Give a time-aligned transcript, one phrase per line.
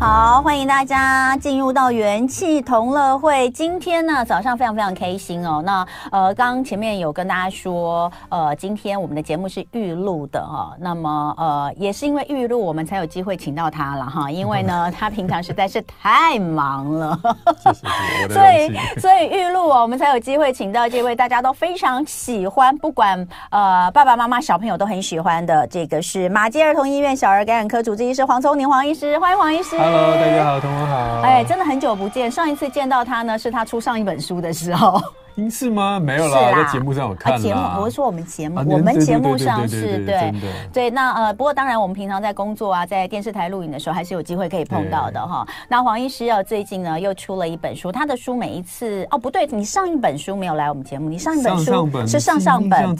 [0.00, 3.50] 好，欢迎大家进入到元气同乐会。
[3.50, 5.60] 今天呢，早上非常非常开心哦。
[5.62, 10.76] 那呃，刚刚前面有跟大家说，呃，今天我们的节目是预录的哈、哦。
[10.80, 14.30] 那么呃，也是因为预录，我们才有机会请到他了哈。
[14.32, 17.20] 因为呢，他平常实在是太忙了，
[17.58, 29.89] 谢谢所以 所以预录哦，我们才有机会请到这位大家都非常喜欢，不管呃爸爸妈妈小朋友都很喜欢的，这个是马偕儿童医院小儿感染科主治医师黄聪宁黄医师，欢迎黄医师。
[29.92, 31.20] Hello，大家好，同文好。
[31.22, 35.02] 哎，真的很久不见，上一次见到他呢，是他出上一本书的时候。
[35.48, 36.00] 是吗？
[36.00, 37.40] 没有啦，在节目上有看。
[37.40, 40.34] 节目，我是说我们节目，我们节目上是对
[40.72, 40.90] 对。
[40.90, 45.46] 那呃，不过当然，我们平常在工作啊，在电视台录影的时候，还是有机会可以碰到的哈。
[45.68, 52.96] 那黄医师啊，最近呢又出了一本书，他的书每一次哦不对，你上一本书没有来我们节目，你上一本书是上上本，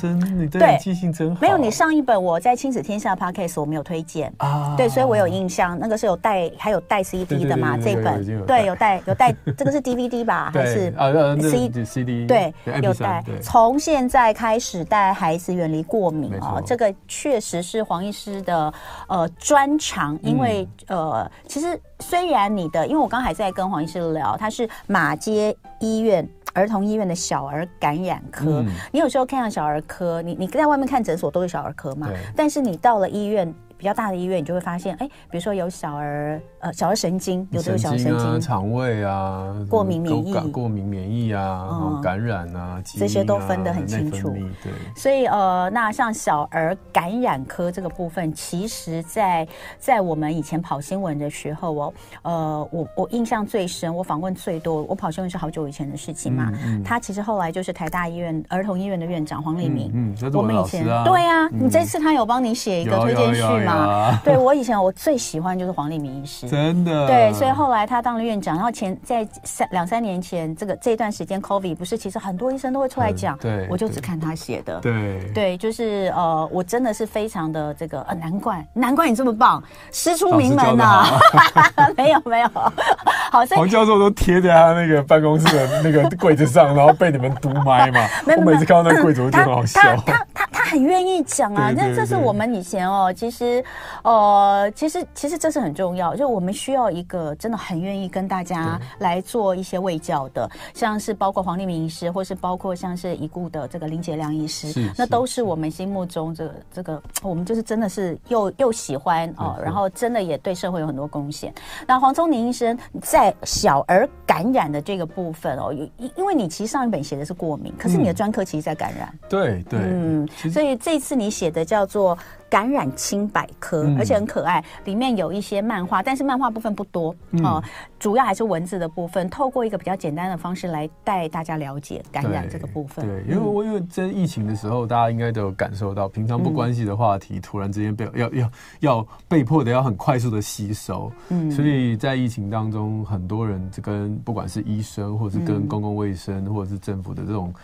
[0.51, 1.41] 对，记性真好。
[1.41, 12.95] 没有，你上一本我在亲子天下 Podcast 我没有推荐啊，对，所以我有印象，那个是有带还有带 CD 的嘛，这本对有带有带，这个是 DVD 吧还是呃 CD 对有。
[13.01, 18.71] 带从现在开始带孩子远离过敏啊，这个确实是黄医师的
[19.09, 20.19] 呃专长。
[20.23, 28.63] 因为呃，其实虽然你的，因为我刚还在跟黄医师聊，他是马街医院儿童医院的小儿感染科。
[28.93, 33.55] 你有时候看到小儿科，你你在外面看诊所都是小儿科嘛，但是你到了医院。
[33.81, 44.29] 比较大的医院，你就会发现，哎，比如说有小儿呃小儿神经，有的有小儿神经、肠胃啊、过敏免疫、过敏免疫啊、感染啊，这些都分得很清楚。
[44.63, 56.53] 对，所以呃，那像小儿感染科这个部分，其实在在我们以前跑新闻的时候哦，呃，我我印象最深，我访问最多，我跑新闻是好久以前的事情嘛。
[56.63, 59.91] 嗯他其实后来就是台大医院儿童医院的院长黄立明。
[59.95, 63.70] 嗯，我们以前对呀，你这次他有帮你写一个推荐序吗？
[63.77, 67.07] 啊，对，我以前我最喜欢就是黄立明医师，真的。
[67.07, 75.21] 对，所以后来他当了院长，然后前在三两三年前这个这段时间，COVID 不是，其实很多医生都会出来讲，对，我就只看他写的，对。
[75.35, 81.07] 对，就是呃，我真的是非常的这个呃，难怪难怪你这么棒，师出名门呐，
[81.97, 88.01] 没有没有，好，黄教授都贴在他那个办公室的那个柜子上，然后被你们读麦嘛，
[88.37, 93.60] 我每次看到那个柜子我就很好笑，他他他他很愿意讲啊，那这是我们以前哦，其实。
[94.03, 111.53] 呃，其实其实这是很重要，就我们需要一个真的很愿意跟大家来做一些卫教的，像是包括黄立明医师，或是包括像是已故的这个林杰良医师，那都是我们心目中这个这个，我们就是真的是又又喜欢哦、呃，然后真的也对社会有很多贡献。
[111.87, 122.17] 那黄宗宁医生在小儿感染的这个部分哦，因因为你其实上一本写的是过敏，可是你的专科其实在感染，对对，嗯，所以这次你写的叫做。
[122.51, 127.63] 感染清百科，而且很可爱，里面有一些漫画，但是漫画部分不多哦，
[127.99, 129.31] 主要还是文字的部分。
[129.31, 133.07] 透过一个比较简单的方式来带大家了解感染这个部分。
[133.07, 138.51] 对，因为我因为在疫情的时候，大家应该都有感受到，平常不关系的话题，突然之间被要要
[138.81, 141.13] 要被迫的要很快速的吸收。
[141.29, 147.55] 嗯，所以在疫情当中，很多人就跟不管是医生，或者是跟公共卫生，或者是政府的这种。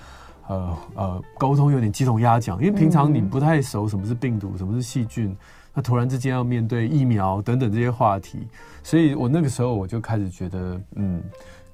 [0.49, 5.37] 呃呃，沟通有点鸡同鸭讲，因为平常你不太熟什么是病毒，什么是细菌，
[5.75, 8.47] 那突然之间要面对疫苗等等这些话题，
[8.83, 11.23] 所以我那个时候我就开始觉得，嗯。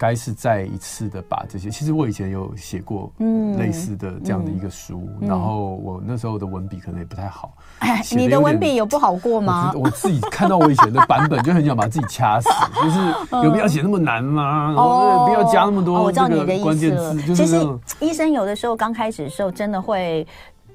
[0.03, 3.13] 该是再一次的把这些，其实我以前有写过
[3.57, 7.57] 类似的这样的一个书，嗯嗯、然后我那时候的文笔可能也不太好。
[7.79, 9.71] 哎，你的文笔有不好过吗？
[9.77, 9.83] 我？
[9.83, 12.49] 我自己看到我以前的版本，就很想把自己掐死，
[12.83, 14.75] 就是有必要写那么难吗？
[14.77, 17.23] 哦，不要加那么多这个关键字。
[17.33, 17.65] 其实
[18.01, 20.27] 医生有的时候刚开始的时候，真的会。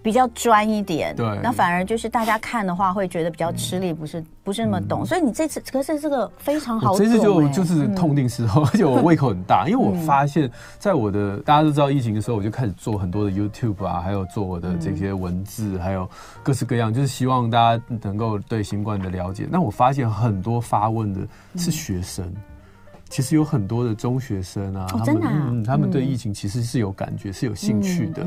[0.07, 5.05] 比较专一点，对，那反而就是大家看的话会觉得比较吃力，不是不是那么懂。
[5.05, 16.09] 所以你这次可是这个非常好，这次就就是痛定思痛，而且我胃口很大，因为我发现，在我的大家都知道疫情的时候，我就开始做很多的 YouTube 啊，还有做我的这些文字，还有
[16.41, 19.45] 各式各样，就是希望大家能够对新冠的了解。
[19.51, 21.19] 那我发现很多发问的
[21.57, 22.33] 是学生。
[23.09, 28.25] 其实有很多的中学生啊，他们嗯，他们对疫情其实是有感觉，是有兴趣的。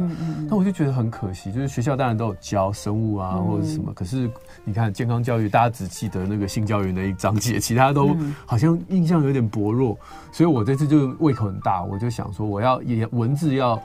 [0.48, 4.28] 那我就觉得很可惜，就是学校当然都有教生物啊，或者什么，可是
[4.64, 8.16] 你看健康教育，大家只记得那个性教育那一章节，其他都
[8.46, 9.96] 好像印象有点薄弱。
[10.32, 13.80] 所以我这次就胃口很大，我就想说，我要也文字要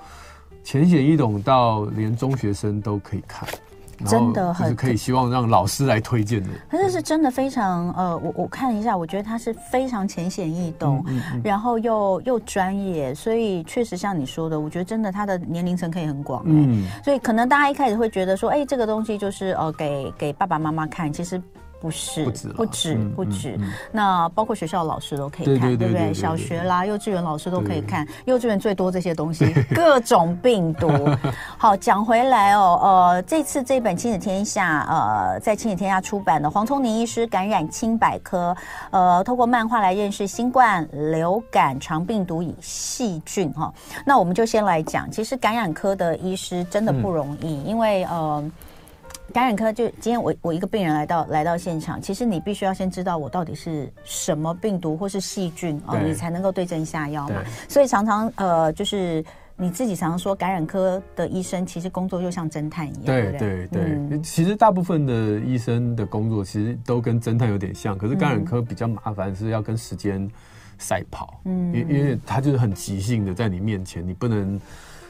[0.63, 3.47] 浅显易懂到连中学生都可以看。
[4.05, 6.49] 真的很可以希望让老师来推荐的。
[6.69, 16.49] 可是是真的非常呃，我我看一下，我觉得他是非常浅显易懂，嗯嗯嗯、然后又又专业，所以确实像你说的，我觉得真的他的年龄层可以很广、欸。
[16.49, 21.41] 嗯，所以可能大家一开始会觉得说，哎，这个东西就是呃，给给爸爸妈妈看，其实。
[21.85, 23.59] 不是，不止，不止，不止。
[23.91, 26.11] 那包括学校的老师都可以看，对不对？
[26.11, 28.07] 小学啦、幼稚园老师都可以看。
[28.25, 30.89] 幼稚园最多这些东西， 各种病毒。
[31.59, 38.57] 好，讲回来哦，呃，这次这本《亲子天下》呃，在《亲子天下》出版的黄聪宁医师感染清百科，
[38.89, 43.71] 呃，透过漫画来认识新冠、流感、肠病毒与细菌哈。
[44.03, 48.43] 那我们就先来讲，其实感染科的医师真的不容易，因为呃。
[49.33, 57.43] 感染科就今天我我一个病人来到来到现场，其实你必须要先知道我到底是什么病毒或是细菌哦，你才能够对症下药嘛。
[57.67, 59.23] 所以常常呃，就是
[59.57, 63.05] 你自己常常说，感染科的医生其实工作就像侦探一样。
[63.05, 70.29] 对对对，其实大部分的医生的工作其实都跟侦探有点像，可是感染科比较麻烦，是要跟时间
[70.77, 71.41] 赛跑。
[71.45, 74.59] 嗯，因因为他就是很即兴的在你面前，你不能。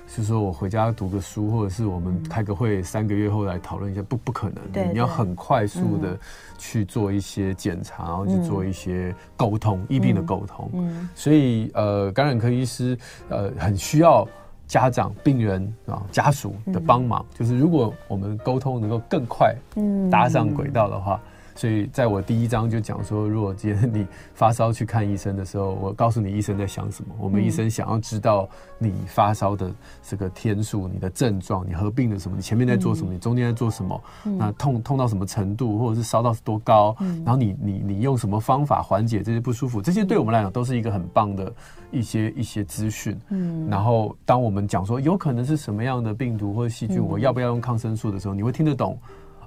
[0.07, 4.55] 就是说我回家读个书，或者是我们开个会，三个月后来讨论一下，不不可能。
[4.71, 6.17] 对，你要很快速的
[6.57, 10.69] 去做一些检查，然后去做一些沟通，疫病的沟通。
[10.73, 12.97] 嗯，所以呃，感染科医师
[13.29, 14.27] 呃很需要
[14.67, 17.25] 家长、病人啊家属的帮忙。
[17.33, 21.19] 就是如果我们沟通能够更快，嗯，搭上轨道的话。
[21.55, 27.15] 所以，在我第一章就讲说，如果今天你发烧去看医生的时候，我告诉你医生在想什么。
[27.17, 28.47] 我们医生想要知道
[28.77, 29.71] 你发烧的
[30.03, 41.51] 这个天数、你的症状、你合并的什么、你前面在做什么、你中间在做什么，那痛痛到什么程度，或者是烧到多高，然后你你你用什么方法缓解这些不舒服，这些对我们来讲都是一个很棒的
[41.89, 43.17] 一些一些资讯。
[43.29, 48.99] 嗯，然后当我们讲说有可能是什么样的病毒或者细菌，我要不要用抗生素的时候，你会听得懂。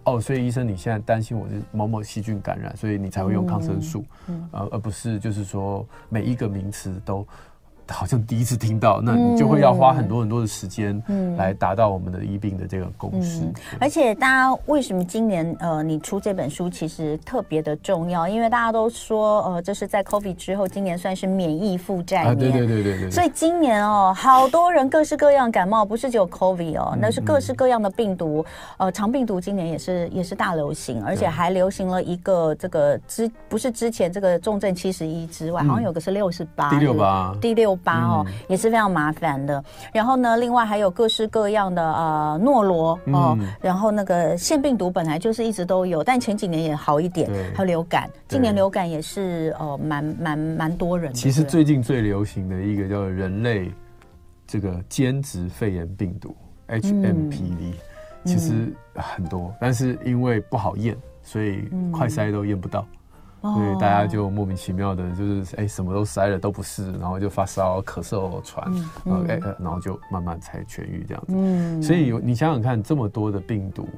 [0.05, 7.27] 哦，所以医生，你现在担心我是某某细菌感染，所以你才会用抗生素，嗯，呃，而不是就是说每一个名词都。
[7.89, 13.41] 好像第一次听到，那你就会要花很多很多的时间，嗯，来达到我们的医病的这个共识。
[13.41, 18.29] 嗯、而且，大家为什么今年呃，你出这本书其实特别的重要？
[18.29, 22.33] 因为大家都说，呃，这是在 COVID 之后，今年算是免疫负债年。
[22.33, 23.11] 啊，对对对对对。
[23.11, 28.45] 所以今年哦，好多人各式各样感冒，不是只有 COVID 哦，那是各式各样的病毒。
[28.77, 37.78] 呃，肠病毒今年也是也是大流行，而且还流行了一个这个之不是之前这个重症七十一之外，好像有个是六十八，第六八，第六。
[37.79, 39.63] 八哦，也是非常麻烦的。
[39.93, 47.29] 然后呢，另外还有各式各样的呃诺罗哦，然后那个腺病毒本来就是一直都有，但前几年也好一点。
[47.55, 51.15] 还有流感，今年流感也是呃蛮蛮蛮多人的。
[51.15, 53.71] 其实最近最流行的一个叫人类
[54.47, 56.35] 这个间质肺炎病毒
[56.69, 57.73] HMPV，
[58.25, 62.87] 其实很多，但是因为不好验，所以快筛都验不到。
[63.41, 68.71] 所以大家就莫名其妙的，就是哎，什么都塞了都不是，然后就发烧、咳嗽、喘，
[69.05, 71.35] 然后哎，然后就慢慢才痊愈这样子。
[71.37, 73.89] 嗯，所以你想想看，这么多的病毒，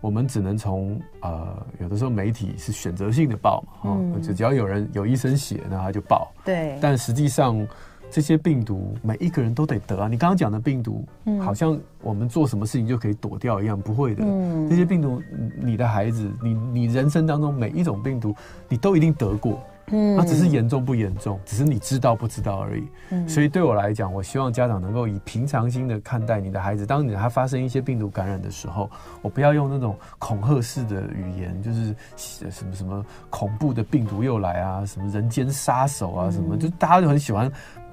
[0.00, 6.30] 我们只能从呃，有的时候媒体是选择性的报嘛，哈，就只要有人有医生写，那他就报。
[6.44, 7.66] 对，但实际上。
[8.10, 10.08] 这些病毒每一个人都得得啊！
[10.08, 11.04] 你刚刚讲的病毒，
[11.40, 14.24] 好像我们做什么事情就可以躲掉一样，不会的。
[14.68, 15.20] 这些病毒，
[15.60, 18.34] 你的孩子，你你人生当中每一种病毒，
[18.68, 19.60] 你都一定得过。
[19.88, 22.82] 嗯，那只是严重不严重，只是你知道不知道而已。
[23.10, 26.84] 嗯，所以对我来讲，我希望家长能够以平常心的看待你的孩子。
[26.84, 28.90] 当你他发生一些病毒感染的时候，
[29.22, 37.48] 我不要用那种恐吓式的语言，就是什么什么恐怖的病毒又来啊，什么人间杀手啊，什么就大家就很喜欢。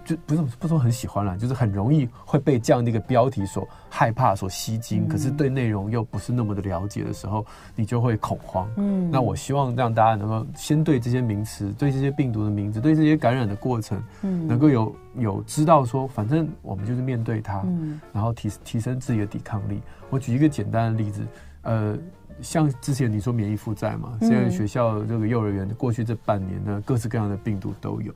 [0.05, 5.07] 就不是不说很喜欢了，就是很容易会被这样的一个标题所害怕、所吸睛。
[5.07, 7.45] 可是对内容又不是那么的了解的时候，
[7.75, 8.69] 你就会恐慌。
[8.77, 19.81] 嗯，那我希望让大家能够先对这些名词、对这些病毒的名字、对这些感染的过程，嗯，能够有有知道说，反正我们就是面对它，嗯，然后提提升自己的抵抗力。
[20.09, 21.21] 我举一个简单的例子，
[21.61, 21.97] 呃，
[22.41, 28.13] 像之前你说免疫负债嘛，现在学校这个幼儿园过去这半年呢，各式各样的病毒都有。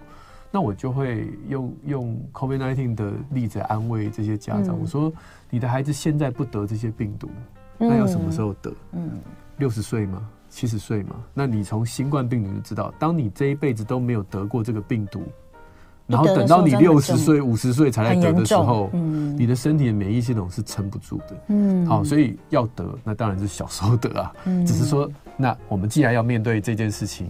[0.51, 4.75] 那我就会用用 COVID-19 的例子安慰这些家长。
[4.75, 5.11] 嗯、我说，
[5.49, 7.29] 你的孩子现在不得这些病毒，
[7.79, 8.73] 嗯、那要什么时候得？
[8.93, 9.11] 嗯，
[9.57, 10.27] 六十岁吗？
[10.49, 11.15] 七十岁吗？
[11.33, 15.21] 那你从新冠病毒就知道，当你这一辈子都没有得过这个病毒，
[16.07, 21.37] 然后等到你六十岁、五十岁才来得的时候，嗯、你的身体的免疫系统是撑不住的。
[21.49, 24.33] 嗯，好，所以要得，那当然是小时候得啊。
[24.45, 27.29] 嗯，只是说，那我们既然要面对这件事情。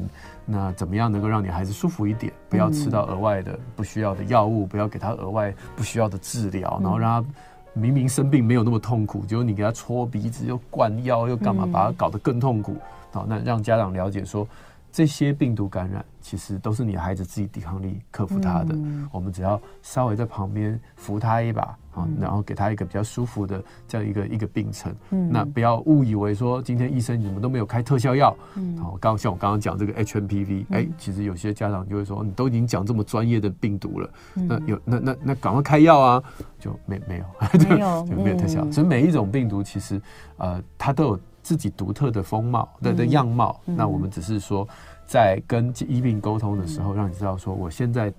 [0.49, 2.31] 那怎么样能够让你孩子舒服一点？
[2.47, 7.29] 不要吃到额外的不需要的药物，不要给他额外不需要的治疗，然后让他
[7.73, 12.77] 明明生病没有那么痛苦，结果你给他搓鼻子又灌药又干嘛，把他搞得更痛苦。
[13.11, 14.47] 好，那让家长了解说，
[14.89, 18.73] 这些病毒感染其实都是你孩子自己抵抗力克服他的。
[19.11, 21.77] 我们只要稍微在旁边扶他一把。
[22.19, 36.23] 然后给他一个比较舒服的这样一个一个病程，嗯，那不要误以为说今天医生你们都没有开特效药，嗯，好，刚像我刚刚讲这个 HMPV，哎、嗯，其实有些家长就会说，你都已经讲这么专业的病毒了，嗯、那有那那那赶快开药啊，
[36.59, 37.25] 就没没有
[37.69, 40.01] 没有就没有特效，所以每一种病毒其实
[40.37, 44.67] 呃它都有自己独特的风貌的的样貌，嗯，那我们只是说
[45.05, 48.13] 在跟医病沟通的时候，让你知道说我现在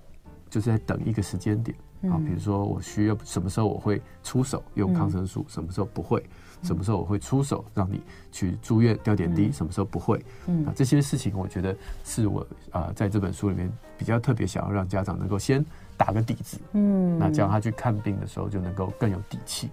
[0.49, 1.77] 就是在等一个时间点。
[2.03, 6.25] 啊，比如说我需要什么时候我会出手用抗生素，什么时候不会，
[6.63, 8.01] 什么时候我会出手让你
[8.31, 11.75] 去住院吊点滴，什么时候不会，嗯，这些事情我觉得
[12.05, 15.65] 是我啊在这本书里面比较特别想要让家长能够先
[15.97, 19.69] 打个底子，嗯，那这样他去看病的时候就能够更有底气。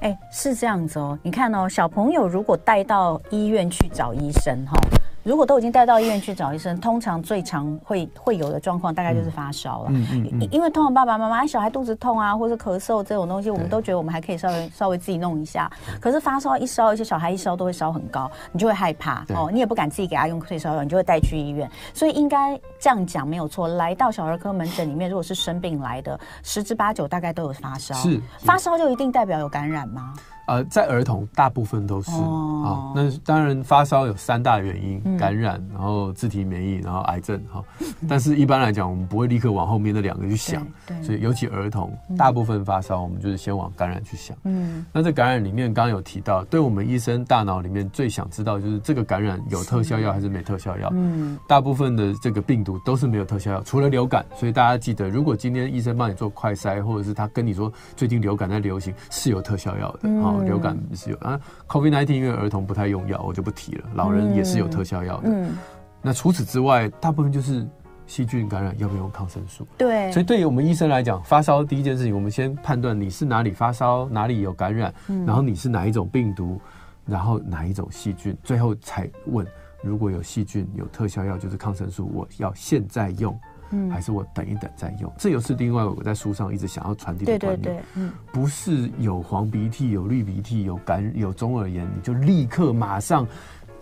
[0.00, 4.76] 哎，是这样子哦，你看哦，小朋友如果带到医院去找医生哈。
[5.24, 9.90] 如果都已经带到医院去找医生，通常最常会会有的状况，大概就是发烧了。
[9.90, 10.48] 嗯嗯，嗯。
[10.50, 15.70] 因为通常爸爸妈妈小孩肚子痛啊，或者咳嗽这种东西，我们都觉得我们还可以稍微稍微自己弄一下。
[16.00, 21.68] 可是发烧一烧，一些小孩一烧都会烧很高，你就会害怕哦，你也不敢自己给他用退烧药，你就会带去医院。
[21.92, 23.68] 所以应该这样讲没有错。
[23.68, 27.94] 来到小儿科门诊里面，如果是生病来的，十之八九大概都有发烧。
[27.96, 28.20] 是。
[28.38, 30.14] 发烧就一定代表有感染吗？
[30.48, 37.64] 呃，在儿童大部分都是啊、哦哦，那当然发烧有三大原因：嗯、感染，然后自体免疫，然后癌症哈、哦。
[38.08, 40.66] 但是一般来讲，我们不会立刻往后面那两个去想。
[41.02, 44.34] 所以尤其儿童，大部分发烧，我们就是先往感染去想。
[44.44, 44.86] 嗯。
[44.90, 50.88] 那在感染里面，刚刚有提到，对我们医生大脑里面最想知道就是这个感染有特效药还是没特效药。
[50.94, 51.38] 嗯。
[51.46, 54.24] 大部分的这个病毒都是没有特效药，除了流感。
[54.34, 60.00] 所以大家记得，如果今天医生帮你做快筛，或者是他跟你说最近流感在流行，是有特效药的。
[60.04, 60.37] 嗯。
[60.44, 63.84] 流感是有啊，COVID nineteen 因为儿童不太用药，我就不提了。
[63.94, 65.28] 老人也是有特效药的。
[65.28, 65.56] 嗯。
[66.00, 67.66] 那除此之外，大部分就是
[68.06, 69.66] 细菌感染要不要用抗生素？
[69.76, 70.10] 对。
[70.12, 74.94] 所以对于我们医生来讲，发烧第一件事情，我们先判断你是哪里发烧，哪里有感染，
[75.26, 76.60] 然后你是哪一种病毒，
[77.04, 79.46] 然后哪一种细菌，最后才问
[79.82, 83.38] 如果有细菌有特效药，就是抗生素，我要现在用。
[83.70, 87.62] 嗯，还是我等一等再用，这又是另外我在书上一直想要传递的观念。
[87.62, 93.26] 对对对，嗯，不是有黄鼻涕、有绿鼻涕、有感有中耳炎，你就立刻马上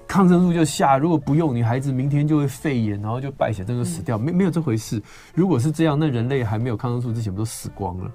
[0.09, 0.99] 抗生素就下。
[0.99, 4.17] 如果不用，你孩子明天就会肺炎，然后就败血症就死掉。
[4.17, 5.03] 没没有这回事。
[5.35, 8.11] 如果是这样，那人类还没有抗生素之前，不都死光了？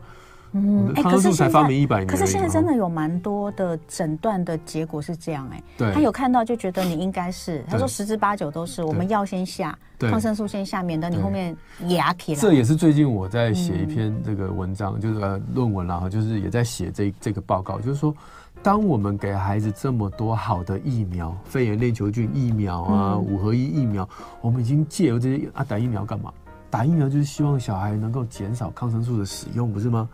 [0.54, 11.56] 嗯，抗生素才发明一百年，可是现在真的有蛮多的诊断的结果是这样哎、他有看到就觉得你应该是，他说十之八九都是，我们药先下，抗生素先下，免得你后面
[11.88, 12.42] 牙起来。
[12.42, 18.14] 这也是最近我在写一篇这个文章，嗯、就是论文啦，就是也在写这这个报告，就是说，
[18.62, 24.08] 当我们给孩子这么多好的疫苗，肺炎链球菌疫苗啊，嗯、五合一疫苗，
[24.42, 26.30] 我们已经借由这些啊打疫苗干嘛？
[26.70, 30.10] 打疫苗就是希望小孩能够减少抗生素的使用，不是吗？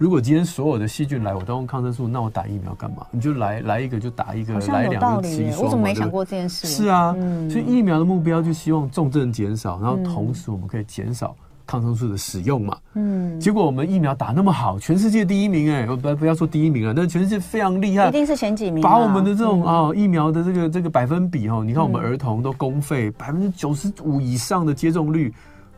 [0.00, 3.06] 如果今天所有的细菌来，我都用抗生素，那我打疫苗干嘛？
[3.10, 5.62] 你就来来一个就打一个，来两个吃一双。
[5.62, 6.66] 我怎么没想过这件事？
[6.66, 12.78] 是啊，嗯、所以疫苗的目标就希望重症减少，然后同时我们可以减少抗生素的使用嘛。
[12.94, 13.38] 嗯。
[13.38, 18.82] 结果我们疫苗打那么好，全世界第一名哎、欸，不不要说第一名了，但全世界非常厉害，一定是前几名。
[18.82, 25.30] 把我们的这种啊、哦、疫苗的这个这个百分比哦，你看我们儿童都公费百分之九十五以上的接种率。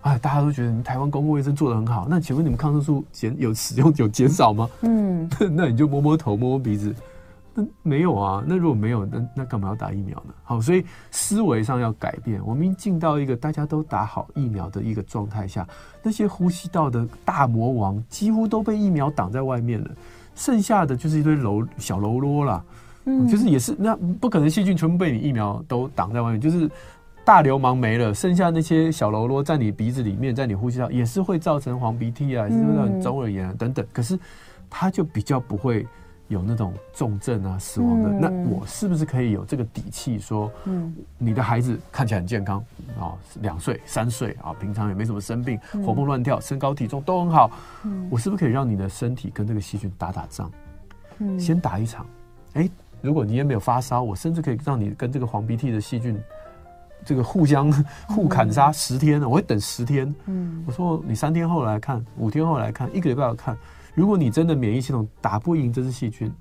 [0.02, 4.68] 哎，大家都觉得你们台湾公共卫生做得很好，那请问你们抗生素减有使用有减少吗？
[4.82, 6.92] 嗯， 那你就摸摸头摸摸鼻子，
[7.54, 8.42] 那没有啊。
[8.44, 10.34] 那如果没有，那那干嘛要打疫苗呢？
[10.42, 12.44] 好，所以思维上要改变。
[12.44, 15.64] 我们已经进到一个大家都打好疫苗的一个状态下，
[16.02, 19.88] 那些呼吸道的大魔王几乎都被疫苗挡在外面了，
[20.34, 22.64] 剩下的就是一堆喽小喽啰啦。
[23.04, 26.68] 嗯，就是也是那不可能细菌全部被你疫苗都挡在外面，就是。
[27.24, 33.86] 大流氓没了，剩下那些小喽啰在你鼻子里面，在你呼吸道也是会造成黄鼻涕啊，也是会造成中耳炎啊等等。
[33.92, 34.18] 可是
[34.68, 35.86] 它就比较不会
[36.26, 38.08] 有那种重症啊、死亡的。
[38.08, 42.58] 那我是不是可以有这个底气说，嗯，你的孩子看起来很健康
[42.98, 47.50] 啊，两岁、三岁啊，平常也没什么生病，活蹦乱跳，身高体重都很好。
[48.10, 50.50] 我是不是可以让你的身体跟这个细菌打打仗？
[51.38, 52.04] 先打一场。
[52.54, 52.68] 哎，
[53.00, 56.20] 如果你也没有发烧，我甚至可以让你跟这个黄鼻涕的细菌。
[57.04, 57.72] 这个互相
[58.08, 60.14] 互砍杀十天，我会等十天。
[60.26, 63.56] 嗯，我说你三天后来看，五天后来看，一个礼拜来看。
[63.94, 66.32] 如果你真的免疫系统打不赢这只细菌，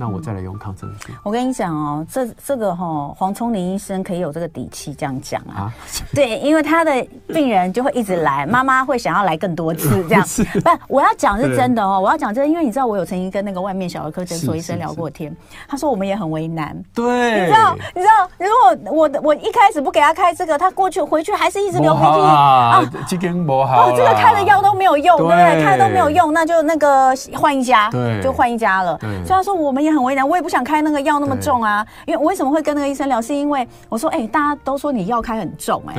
[0.00, 1.12] 那我再来用抗生素。
[1.24, 5.66] 我跟你讲哦，这这个哈、哦，黄聪林医生可以有这个底气这样讲啊。
[5.66, 5.74] 啊
[6.14, 10.24] 对，因为他的病人就会一直来，妈妈会想要来更多次 这样。
[10.24, 15.36] 是不，我要讲是真的哦，我要讲真的，因为你知道我有曾经跟那个外面小儿科诊所医生聊过天，
[15.66, 16.80] 他说我们也很为难。
[16.94, 25.64] 对，你知道，你知道，如果我我一开始不给他开这个，他过去回去还是一直流鼻涕啊，这根不好，哦，这个开的药都没有用，对不对？
[25.64, 28.96] 开的都没有用，那就那个换一家，对，就换一家了。
[29.24, 31.84] 所以他说我们也很为难，我也不想开那个药那么重啊。
[32.06, 35.94] 因为我为什么会跟那个医生聊，是因为我说，哎，大家都说你药开很重，哎。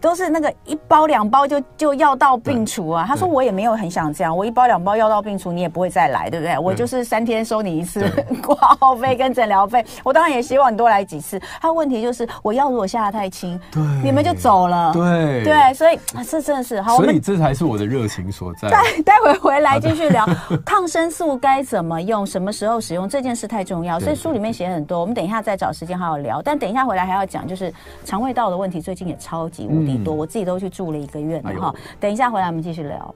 [0.00, 3.04] 都是那个一包两包就就药到病除啊！
[3.06, 6.58] 他说我也没有很想这样，我一包两包药到病除，你也不会再来，对不对？
[6.58, 8.08] 我就是三天收你一次
[8.42, 11.40] 挂号费跟诊疗费，我当然也希望你多来几次。
[11.60, 18.70] 他问题就是我药如果下的太轻，对，你们就走了，对对，所以这真的是好，所以这才是我的热情所在。
[18.70, 20.26] 待 待会回来继续聊
[20.64, 26.40] 抗生素该怎么用，什么时候使用这件事太重要，所以书里面写很多，我们等一下再找时间好好聊。
[26.40, 27.70] 但等一下回来还要讲，就是
[28.04, 29.89] 肠胃道的问题，最近也超级无敌。
[29.98, 31.74] 多，我自己都去住了一个月了哈。
[31.98, 33.14] 等一下回来我们继续聊。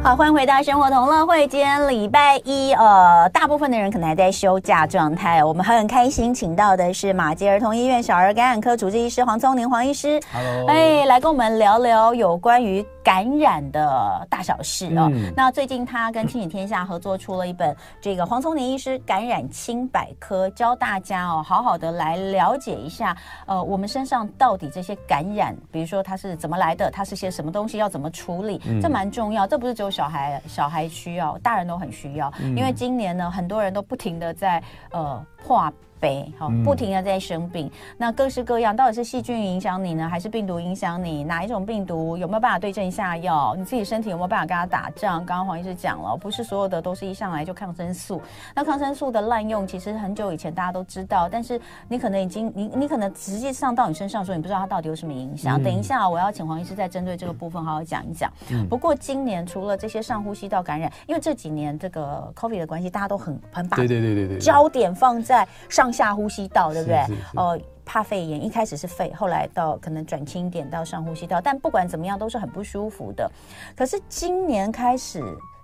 [0.00, 1.46] 好，欢迎回到生活同乐会。
[1.48, 5.42] 今天礼拜一，呃，大部分的人可能还在休假状态。
[5.42, 10.18] 我们很开心，请到的是马偕儿童医院小儿感染科主治医师黄宗宁黄医师。
[10.32, 15.08] Hello，哎，来跟我们聊聊有关于感染的大小事哦。
[15.14, 29.46] 嗯、那最近他跟亲子天下合作出了一本这个黄聪宁医师感染清百科，教大家哦，好好的来了解一下，呃，我们身上到底这些感染，比如说它是怎么来的，它是些什么东西，要怎么处理，嗯、这蛮重要。
[29.46, 32.30] 这不是只有小孩，小孩需要，大人都很需要。
[32.42, 35.72] 嗯、因为今年呢，很多人都不停的在呃破。
[36.00, 41.24] 背好，不停的在生病，嗯、那各式各样，到底是细菌影响你呢，还是病毒影响你？
[41.24, 43.54] 哪一种病毒有没有办法对症下药？
[43.56, 45.24] 你自己身体有没有办法跟他打仗？
[45.26, 48.22] 刚刚黄医师讲了，不是所有的都是一上来就抗生素。
[48.54, 55.60] 那抗生素的滥用，其实很久以前大家都知道，但是你可能已经，你你可能实际上到你身上的时候，你不知道它到底有什么影响。
[55.60, 58.32] 嗯、等一下，我要请黄医师再针对这个部分好好讲一讲。
[58.50, 65.87] 嗯、不过今年除了这些上呼吸道感染，因为这几年这个 COVID 的关系，大家都很很把对对对对对焦点放在上。
[65.92, 67.04] 下呼吸道对不对？
[67.36, 73.30] 哦，怕肺炎，一开始是肺，后来到可能转轻点到上呼吸道，但不管怎么样都是很不舒服的。
[73.76, 75.22] 可是今年开始，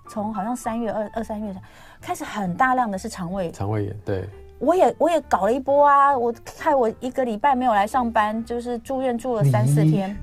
[0.09, 1.55] 从好像三月二二三月
[2.01, 3.95] 开始，很大量的是肠胃肠胃炎。
[4.03, 4.27] 对，
[4.59, 6.17] 我也我也搞了一波啊！
[6.17, 10.15] 我害我一个礼拜没有来上班，就是住院住了三四天。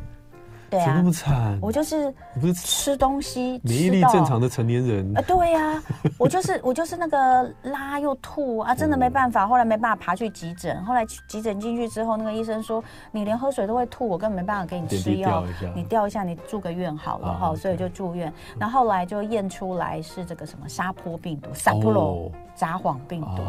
[0.72, 1.58] 对啊，这么惨！
[1.60, 5.14] 我就是不是吃东西，免疫力正常的成年人。
[5.14, 5.82] 啊，对呀、啊，
[6.16, 23.42] 我就是 我就是那个拉又吐啊，真的没办法，后来没办法爬去急诊，后来急诊进去之后，那个医生说你连喝水都会吐，我根本没办法给你吃药，你吊一下，你住个院好了哈，所以就住院，然后后来就验出来是这个什么沙坡病毒，沙坡罗札幌病毒，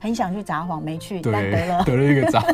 [0.00, 2.42] 很想去札幌没去，但得了得了一个札。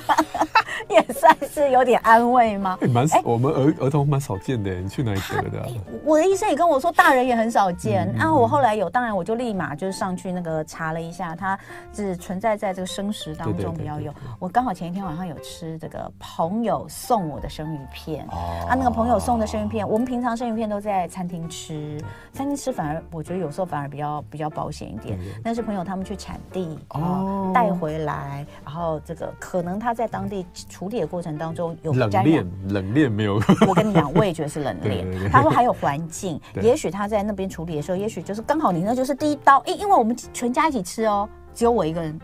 [0.91, 2.79] 也算是有点安慰吗？
[2.93, 4.71] 蛮少，我们儿儿童蛮少见的。
[4.75, 5.67] 你去哪里得的？
[6.05, 8.13] 我的医生也跟我说，大人也很少见。
[8.15, 11.59] 然后我后来有，当然我就立马就是上去那个查了一下，它
[11.93, 14.13] 只存在在这个生食当中比较有。
[14.39, 21.99] 我刚好前一天晚上有吃这个朋友送我的生鱼片啊，那个朋友送的生鱼片，我们平常生鱼片都在餐厅吃，
[22.33, 25.19] 餐厅吃反而我觉得有时候反而比较比较保险一点。
[25.43, 30.45] 但是朋友他们去产地哦带回来，然后这个可能他在当地。
[30.69, 33.35] 处理的过程当中有冷链，冷链没有。
[33.67, 35.07] 我跟你讲，我也觉得是冷链。
[35.31, 39.63] 他说还有环境，也许他在那边处理的时候，也许就是刚好你那就是第一刀。
[39.65, 42.19] 因因为我们全家一起吃哦，只有我一个人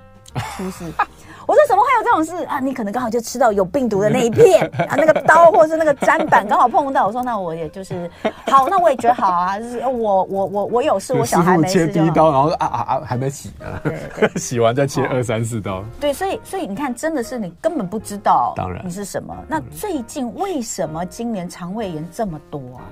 [0.56, 0.84] 出事。
[1.46, 2.60] 我说怎么会有这种事啊？
[2.60, 7.06] 你可能刚好就吃到有病毒的那一片 啊，那个刀或是那个砧板刚好碰到。
[7.06, 8.10] 我说那我也就是
[8.46, 11.86] 好，那我也觉得好啊，就是我我我我有事，我小孩没事。
[11.86, 15.82] 切第一刀，然后啊啊啊还没洗呢，对对洗 完再切二三四刀。
[16.00, 19.36] 对，所以所以你看，真的是你根本不知道，当然你是什么。
[19.48, 22.82] 那最近为什么今年肠胃炎这么多啊？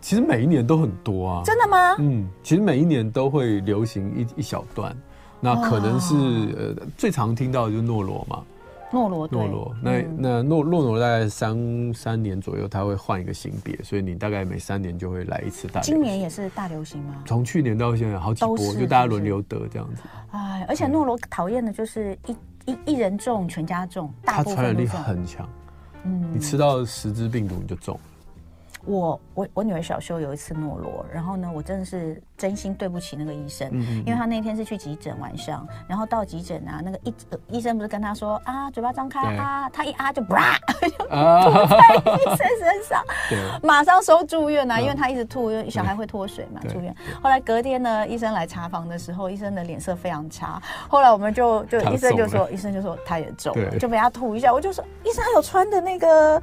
[0.00, 1.42] 其实每一年都很多啊。
[1.44, 1.94] 真的吗？
[1.98, 4.94] 嗯，其实每一年都会流行一一小段。
[5.44, 6.14] 那可能是
[6.56, 8.44] 呃最常听到的就是诺罗嘛，
[8.92, 15.80] 诺罗诺罗，那那诺诺罗大概三三年左右，它会换一个型别，所以你大概每三年就会来一次大。
[15.80, 17.16] 今年也是大流行吗？
[17.26, 20.02] 从去年到现在好几波，就大家轮流得这样子。
[20.30, 22.36] 哎，而且诺罗讨厌的就是一
[22.70, 25.48] 一一人中全家中，它传染力很强，
[26.04, 27.98] 嗯，你吃到十只病毒你就中。
[28.84, 33.70] 我我我女儿小时候有一次诺罗，然后呢，我真的是真心对不起那个医生，
[34.04, 46.94] 因为他那天是去急诊晚上，然后到急诊啊，那个医、呃、医生不是跟他说啊，嘴巴张开啊，他一啊就啪，就吐在 医生身上， 对马上收住院啊，因为他一直吐，因为小孩会脱水嘛，住院。
[47.22, 50.60] 后来隔天呢，医生来查房的时候，医生的脸色非常差。
[50.88, 54.52] 后来我们就就医生就说，医生就说他也中了，就被他吐一下。
[54.52, 56.42] 我就说，医生还有穿的那个。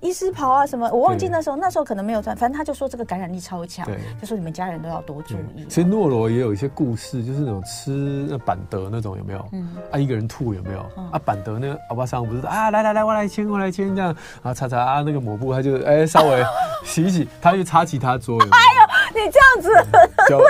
[0.00, 3.86] 医师袍啊，什么我忘记那时候，那时候可能没有穿，反正他就说这个感染力超强，
[4.20, 5.64] 就说你们家人都要多注意。
[5.68, 7.90] 其实诺罗也有一些故事，就是那种吃
[8.28, 9.48] 那板德那种有没有？
[9.52, 10.84] 嗯，啊一个人吐有没有？
[10.96, 16.42] 嗯、啊板德那个阿巴桑不是啊来来来我来签我来签这样啊擦擦啊那个抹布他就哎、欸、稍微
[16.84, 18.40] 洗一洗，他就擦其他桌？
[18.50, 19.68] 哎呦，你这样子
[20.36, 20.44] 会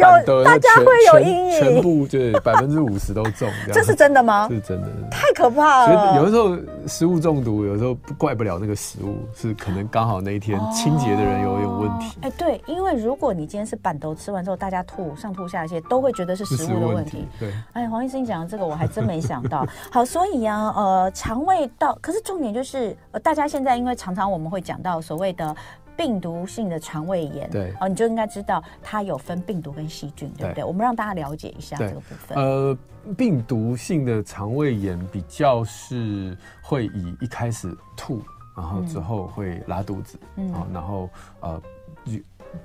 [0.00, 4.48] 有大家会有阴影，全部就百分之五十都中，这是真的吗？
[4.50, 6.16] 是真的，太可怕了。
[6.16, 12.18] 有的时候食物中毒，有的时候怪不了那个食物，是可能刚好那一天清洁的人有有问题。
[12.22, 17.26] 哎，对，因为如果你今天是板豆吃完之后，大家吐上吐下泻，都会觉得是食物的问题。
[17.38, 19.66] 对，哎，黄医生讲的这个我还真没想到。
[19.90, 25.54] 好，所以呀，呃，肠胃道，可是重点就是，呃，大家现在因为常常我们会讲到所谓的
[25.96, 30.64] 病毒性的肠胃炎，对，哦，你就应该知道它有分病毒跟细菌，对不对？
[30.64, 32.38] 我们让大家了解一下这个部分。
[32.38, 32.76] 呃，
[33.16, 38.22] 病毒性的肠胃炎比较是会以一开始吐。
[38.54, 41.08] 然后之后会拉肚子，嗯，然后
[41.40, 41.62] 呃，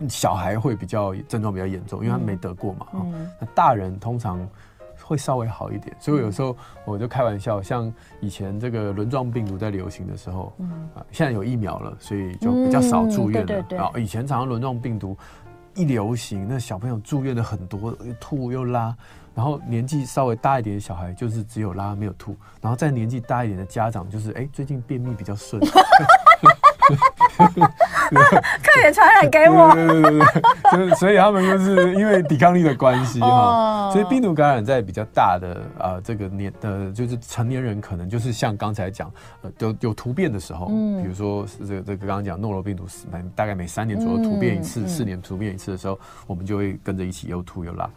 [0.10, 4.46] 小孩会比较症状比较严重，因为他没得过嘛，嗯，那大人通常
[5.08, 15.18] 会稍微好一点，所以有时候我就开玩笑，像以前这个轮状病毒在流行的时候，嗯，啊，现在有疫苗了，所以就比较少住院了，对对对，以前常常轮状病毒
[15.76, 18.94] 一流行，那小朋友住院的很多，又吐又拉。
[19.34, 25.62] 然后年纪稍微大一点的小孩就是只有拉没有吐，然后再年纪大一点的家长就是哎，最近便秘比较顺，
[28.08, 29.74] 快点传染给我。
[29.74, 47.90] 对对对对，所以他们就是因为抵抗力的关系哈，所以病毒感染在比较大的啊这个年呃就是成年人可能就是像刚才讲呃有有突变的时候，比如说这个这个刚刚讲诺罗病毒每大概每三年左右突变一次，四年突变一次的时候，我们就会跟着一起又吐又拉。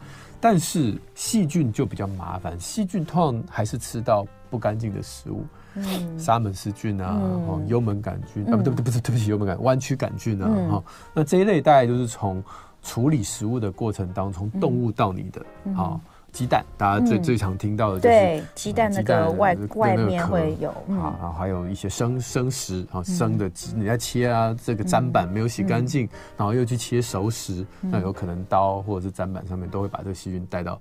[0.42, 5.44] 但是细菌就比较麻烦，细菌通常还是吃到不干净的食物，
[5.74, 12.42] 嗯，沙门氏菌啊，哦，幽门杆菌啊，不对不对不是对不起，幽门杆弯曲杆菌啊，哈，那这一类大概就是从
[12.82, 16.00] 处理食物的过程当中，从动物到你的，好。
[16.32, 30.80] 鸡蛋，大家最最常听到的就是鸡蛋那个外外面会有，啊，然后还有一些生生食，啊，生的鸡你在切啊，这个砧板没有洗干净，然后又去切熟食，那有可能刀或者是砧板上面都会把这个细菌带到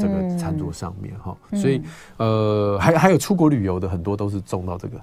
[0.00, 1.82] 这个餐桌上面哈，所以
[2.16, 4.98] 呃，还还有出国旅游的很多都是中到这个，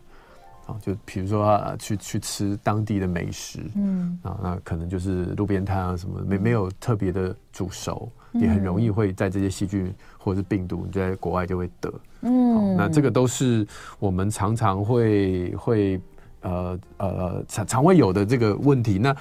[0.68, 8.10] 啊，就比如说啊，去去吃当地的美食，嗯，啊，那可能就是路边摊啊什么，没没有特别的煮熟。
[8.34, 11.94] 也很容易会在这些细菌或者是病毒，你在国外就会得。
[12.22, 13.66] 嗯，那这个都是
[14.00, 16.02] 我们常常会会
[16.42, 18.98] 呃呃肠肠胃有的这个问题。
[18.98, 19.16] 那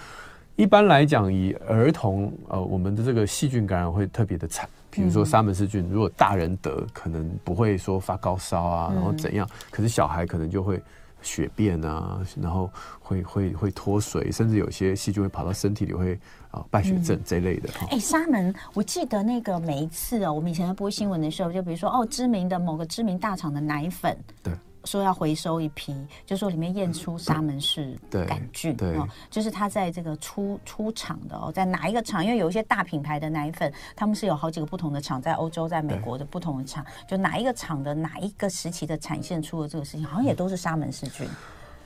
[0.57, 4.69] 一般来讲，以儿童呃我们的这个细菌感染会特别的惨。
[4.91, 10.83] 比如说沙门氏菌，如果大人得，可能不会说发高烧啊，然后怎样，可是小孩可能就会。
[11.23, 16.19] 血便啊，然后会会会脱水，甚至有些细菌会跑到身体里，会
[16.51, 17.69] 啊败血症这类的。
[17.83, 24.53] 哎、嗯，沙门，我记得那个每一次哦，我们以前在播新闻的时候，就比如说哦，知名的某个知名大厂的奶粉，对。
[24.85, 32.25] 说要回收一批，就说里面验出沙门氏杆菌，对，对就是它在这个出出厂的哦，在哪一个厂？
[32.25, 41.29] 因为有一些大品牌的奶粉，他们是有好几个不同的厂，在欧洲、在美国的不同的厂，就哪一个厂的哪一个时期的产线出了这个事情，好像也都是沙门氏菌。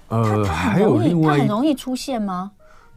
[0.06, 2.52] 呃，它它很容易，它很容易出现吗？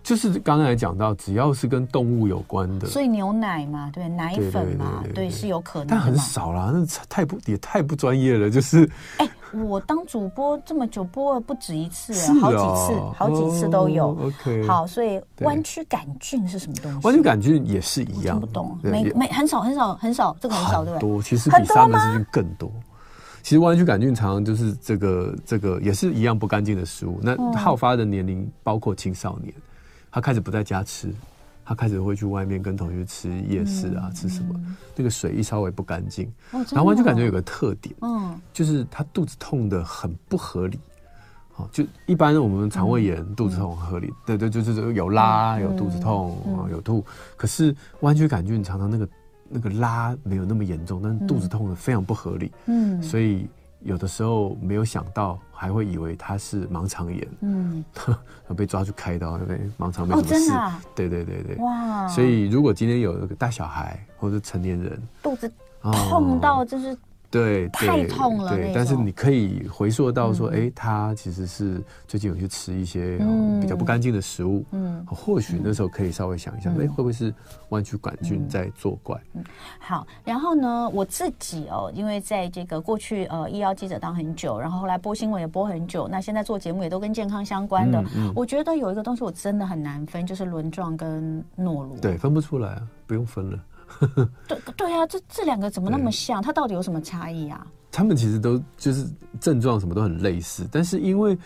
[0.08, 8.90] 就是刚才讲到，只要是跟动物有关的，所以牛奶嘛，对，奶粉嘛，对，是有可能，但很少啦，那太不也太不专业了，就是。
[9.18, 14.18] 哎，我当主播这么久，播了不止一次，好几次，好几次都有。
[14.18, 17.00] OK，好，所以弯曲杆菌是什么东西？
[17.06, 21.02] 弯曲杆菌也是一样，听不懂，没没很少很少很少，这个很少，对不对？
[21.02, 22.72] 多，其实比沙门氏菌更多。
[23.44, 29.54] 其实弯曲杆菌常常就是这个这个也是一样不干净的食物，那好发的年龄包括青少年。
[30.12, 31.14] 他开始不在家吃，
[31.66, 34.54] 他开始会去外面跟同学吃夜市啊，嗯、吃什么？
[34.56, 40.80] 嗯、那个水一稍微不干净，哦、然后就感觉有个特点，嗯，就是他肚子痛的很不合理。
[41.58, 47.04] 哦，就一般我们肠胃炎、嗯、肚子痛很合理，嗯、对对，就是有拉、嗯、有肚子痛有吐。
[47.36, 49.10] 可是弯曲杆菌常常那个
[49.50, 52.52] 那个拉没有那么严重，但是肚子痛的非常不合理。
[52.68, 53.48] 嗯，所以。
[53.88, 57.84] 有的时候没有想到，还会以为他是盲肠炎，嗯，
[58.56, 62.06] 被抓去开刀，对，盲肠没什么事，哦啊、对对对对，哇！
[62.10, 65.50] 所以如果今天有个大小孩或者成年人，肚子
[65.82, 66.96] 痛到就是。
[67.28, 68.56] 哦对，太痛了。
[68.56, 73.18] 对，但是你可以回溯到说，哎，他其实是最近有去吃一些
[73.62, 77.34] 比较不干净的食物，嗯，或许那时候可以稍微想一下，哎，会不会是
[77.70, 79.20] 弯曲杆菌在作怪？
[79.34, 79.44] 嗯，
[79.80, 80.08] 好。
[80.24, 91.98] 然后呢，我自己哦，因为在这个过去呃医药记者当很久，然后后来播新闻也播很久，那现在做节目也都跟健康相关的，我觉得有一个东西我真的很难分，就是轮状跟诺如。
[92.00, 93.60] 对，分不出来啊，不用分了。
[94.48, 96.42] 对对啊，这这两个怎么那么像？
[96.42, 97.66] 它到底有什么差异啊？
[97.92, 99.06] 他们其实都就是
[99.40, 101.38] 症状什么都很类似，但是因为。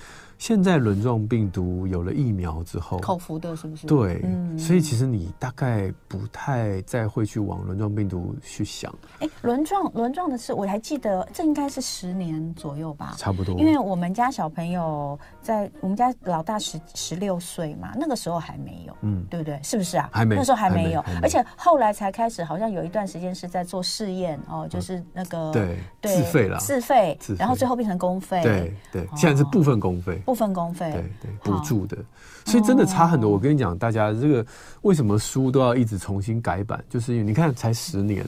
[0.41, 3.85] 现在轮状病毒有了疫苗之后，口服的是不是？
[3.85, 8.91] 对，嗯、所以其实你大概不太再会去往轮状病毒去想。
[9.19, 13.53] 哎，轮状轮状的是，我还记得这应该是十年左右吧，差不多。
[13.59, 19.59] 因为我们家小朋友在我们家老大十十六岁嘛，那个时候还没有，嗯，对不对？
[19.61, 20.09] 是不是啊？
[20.11, 30.19] 还没，那时候还没有，而且后来才开始，好像有一段时间是在做试验哦，就是那个对自费了，自费，然后最后变成公费，对对，现在是部分公费。
[30.31, 31.97] 部分公费，对对，补助的，
[32.45, 33.29] 所以真的差很多。
[33.29, 34.45] 我跟你讲，大家这个
[34.81, 36.81] 为什么书都要一直重新改版？
[36.89, 38.25] 就是因为你看，才十年，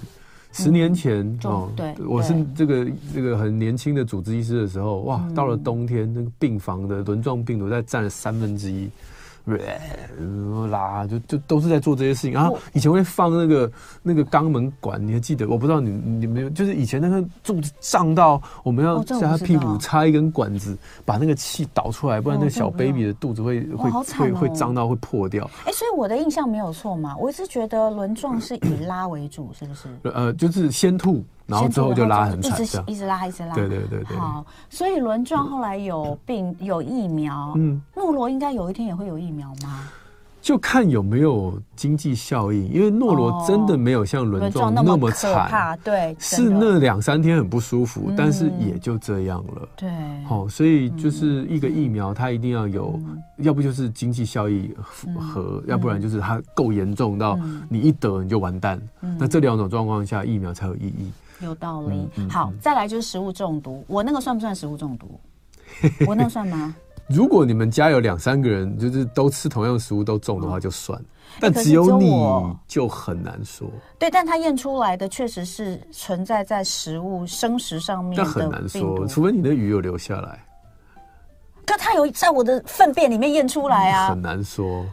[0.52, 8.90] 十年前哦，对，我是这个这个很年轻的主治医师的时候，哇，到了冬天，那个病房的轮状病毒在占了三分之一。
[10.70, 12.34] 啦，就就都是在做这些事情。
[12.34, 15.48] 然后以前会放那个那个肛门管，你还记得？
[15.48, 25.50] 我不知道你你没有，就是以前那个肚子胀到我们要在他屁股插一根管子，把那个气导出来，不然那个小 baby 的肚子会会会会胀到会破掉。
[25.66, 27.16] 哎，所以我的印象没有错嘛？
[27.18, 29.90] 我一直觉得轮状是以拉为主，是不是？
[30.04, 31.24] 呃，就是先吐。
[31.46, 33.54] 然后之后就拉很惨，一直一直拉，一直拉。
[33.54, 34.18] 对对对对。
[34.18, 39.90] 好，所以轮状后来有病有疫苗，嗯，诺罗应该有一天也会有疫苗吗？
[40.42, 49.70] 就看有没有经济效应，因为诺罗真的没有像轮状那么惨，对，是那两三天很不舒服，但是也就这样了。
[49.78, 49.90] 对，
[50.26, 53.00] 好，所以就是一个疫苗，它一定要有，
[53.38, 54.76] 要不就是经济效益
[55.18, 58.82] 和，要不然就是它够严重到你一得你就完蛋。
[59.18, 61.10] 那这两种状况下，疫苗才有意义。
[61.46, 62.10] 有道理。
[62.30, 65.20] 好，再来就是食物中毒，我那个算不算食物中毒？
[66.08, 66.76] 我那个算吗？
[67.08, 71.00] 如果你们家有两三个人，就是都吃同样食物都中的话，就算。
[71.40, 73.68] 但只有你就很难说。
[74.00, 80.40] 对，但他验出来的确实是存在在食物生食上面的，很难说，除非你的鱼有留下来。
[81.66, 84.86] 可他有在我的粪便里面验出来啊，很难说。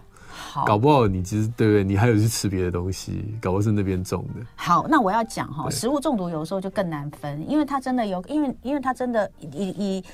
[0.50, 1.84] 好搞不好你其实对不对？
[1.84, 4.44] 你还有去吃别的东西，搞不好是那边种的。
[4.56, 10.04] 好，那我要讲哈，对食物中毒有时候就更难分，因为它真的有，因为因为它真的以以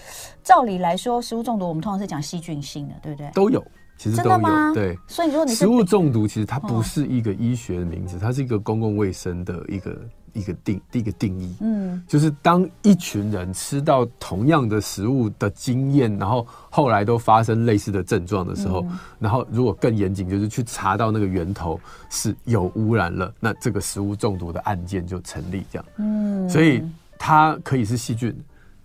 [0.44, 3.30] 照理来说，食物中毒我们通常是讲细菌性的，对不对？
[3.32, 3.64] 都有，
[3.96, 4.28] 其实都有。
[4.28, 4.72] 真的吗？
[4.74, 9.98] 对，所以你说你食物中毒其实它不是一个医学的名字，它是一个公共卫生的一个。
[10.36, 26.82] 一个定第一个定义，嗯，就是当一群人吃到同样的食物的经验，然后后来都发生类似的症状的时候，嗯、然后如果更严谨，就是去查到那个源头是有污染了，那这个食物中毒的案件就成立，这样，嗯，所以
[27.18, 28.36] 它可以是细菌。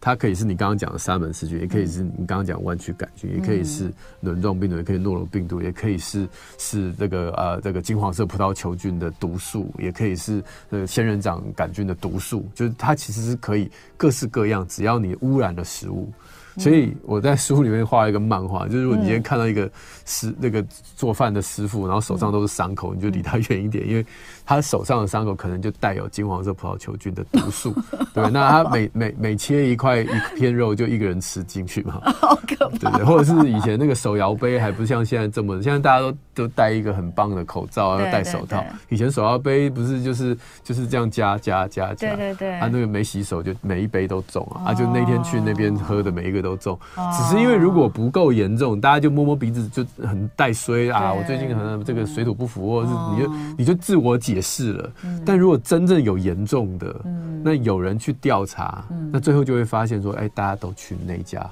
[0.02, 16.12] 它可以是你刚刚讲的沙门氏菌，也可以是你刚刚讲弯曲杆菌，也可以是轮状病毒，也可以诺罗病毒，也可以是是这个呃这个金黄色葡萄球菌的毒素，也可以是呃仙人掌杆菌的毒素，就是它其实是可以各式各样，只要你污染了食物。
[16.58, 19.70] 所以我在书里面画一个漫画，就是如果你今天看到一个
[20.06, 20.64] 师那个
[20.96, 24.06] 做饭的师傅，然后手上都是伤口，你就离他远一点，因为
[24.46, 27.74] 他手上的伤口可能就带有金黄色葡萄球菌的毒素。
[28.14, 32.02] 对，那他每 每每切一块一片肉，就一个人吃进去嘛。
[32.20, 32.78] 好可怕。
[32.78, 38.62] 对对，或者是以前那个手摇杯，还不像现在这么，现在大家都都戴一个很棒的口罩，要戴手套。
[38.90, 46.41] 以前手摇杯不是就是就是这样加加加加，对对对，啊那个没洗手就每一杯都中啊，啊就那天去那边喝的每一个。
[46.42, 51.14] 都中，只是因为如果不够严重，大家就摸摸鼻子就很带衰啊。
[51.14, 54.92] 我最近可能这个水土不服，或者是你就你就自我解释了。
[55.26, 56.96] 但如果真正有严重的，
[57.44, 61.50] 那有人去调查，那最后就会发现说，哎，大家都去那家，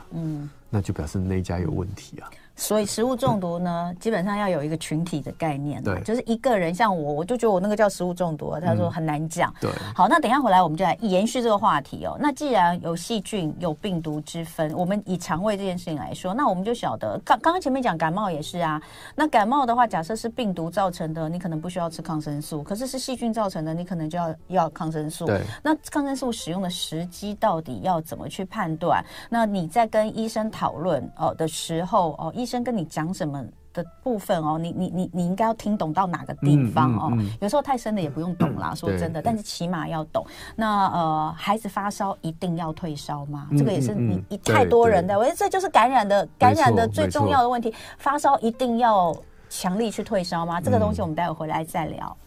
[0.69, 2.29] 那就表示那家有问题啊。
[2.59, 9.49] 所以食物中毒呢，基本上要有一个群体的概念，对，就是一个人像我，我就觉得我那个叫食物中毒，他说很难讲。
[9.51, 12.17] 嗯、对，好，那等一下回来我们就来延续这个话题哦。
[12.19, 18.81] 那既然有细菌有病毒之分，我们以肠胃这件事情来说，那我们就晓得，刚刚刚前面讲感冒也是啊。
[19.15, 25.25] 那感冒的话，假设是病毒造成的，你可能不需要吃抗生素；可是是细菌造成的，你可能就要要抗生素。
[25.25, 29.03] 对，那抗生素使用的时机到底要怎么去判断？
[29.29, 37.09] 那你在跟医生讨论哦的时候哦，医生跟你讲什么的部分哦，你你你你应该要听懂到哪个地方哦？
[37.11, 40.25] 嗯嗯嗯、有时候太深的也不用懂啦，嗯、说真的，但是起码要懂。
[40.55, 43.47] 那呃，孩子发烧一定要退烧吗？
[43.51, 47.73] 嗯、这个也是你一太多人的，我觉得这就是感染的感染的最重要的问题。
[47.99, 49.15] 发烧一定要
[49.49, 50.59] 强力去退烧吗？
[50.59, 52.17] 这个东西我们待会回来再聊。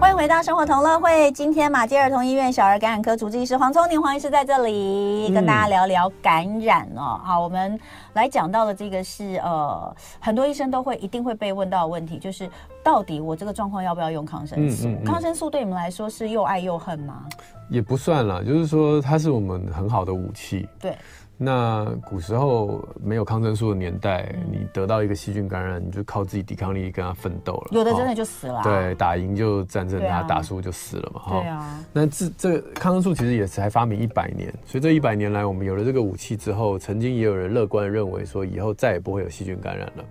[0.00, 1.30] 欢迎回到生活同乐会。
[1.32, 7.20] 今天马街儿童医院小儿感染科主治医师黄聪宁黄医师在这里、嗯、跟大家聊聊感染哦。
[7.22, 7.78] 好，我们
[8.14, 12.48] 来讲到的这个是呃，很多医生都会一定会被问到的问题，就是
[12.82, 14.88] 到底我这个状况要不要用抗生素？
[14.88, 17.26] 嗯嗯嗯、抗生素对你们来说是又爱又恨吗？
[17.68, 20.66] 也不算啦，就是说它是我们很好的武器。
[20.80, 20.96] 对。
[21.42, 27.68] 那古时候没有抗生素的年代，嗯、你得到一个细菌感染，你就靠自己抵抗力跟他奋斗了。
[27.70, 28.64] 有的真的就死了、啊哦。
[28.64, 31.22] 对，打赢就战胜他，啊、打输就死了嘛。
[31.30, 31.82] 对啊。
[31.94, 40.04] 那这这个抗生素其实也才发明一百年，所以这一百年来，我们有了这个武器之后，曾经也有人乐观认为说，以后再也不会有细菌感染了。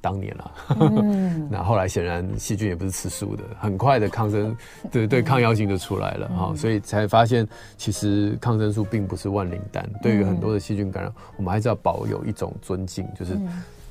[0.00, 4.56] 当年了，嗯、 那后来显然细菌也不是吃素的，很快的抗生
[4.90, 13.36] 对对抗药性就出来了哈，嗯、所以才发现其实抗生素并不是万灵丹，对于很多的细菌感染，我们还是要保有一种尊敬，就是。